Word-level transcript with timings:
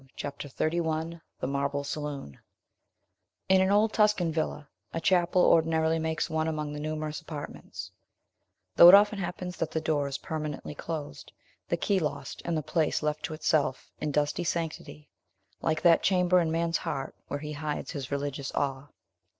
CHAPTER 0.15 0.47
XXXI 0.49 1.21
THE 1.39 1.45
MARBLE 1.45 1.83
SALOON 1.83 2.39
In 3.49 3.61
an 3.61 3.69
old 3.69 3.93
Tuscan 3.93 4.31
villa, 4.31 4.67
a 4.91 4.99
chapel 4.99 5.43
ordinarily 5.43 5.99
makes 5.99 6.27
one 6.27 6.47
among 6.47 6.73
the 6.73 6.79
numerous 6.79 7.21
apartments; 7.21 7.91
though 8.75 8.89
it 8.89 8.95
often 8.95 9.19
happens 9.19 9.57
that 9.57 9.69
the 9.69 9.79
door 9.79 10.07
is 10.07 10.17
permanently 10.17 10.73
closed, 10.73 11.31
the 11.69 11.77
key 11.77 11.99
lost, 11.99 12.41
and 12.45 12.57
the 12.57 12.63
place 12.63 13.03
left 13.03 13.21
to 13.25 13.35
itself, 13.35 13.91
in 14.01 14.11
dusty 14.11 14.43
sanctity, 14.43 15.07
like 15.61 15.83
that 15.83 16.01
chamber 16.01 16.39
in 16.39 16.51
man's 16.51 16.77
heart 16.77 17.13
where 17.27 17.39
he 17.41 17.51
hides 17.51 17.91
his 17.91 18.09
religious 18.09 18.51
awe. 18.55 18.87